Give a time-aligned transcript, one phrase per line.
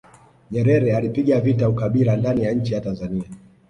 [0.51, 3.23] nyerere alipiga vita ukabila ndani ya nchi ya tanzania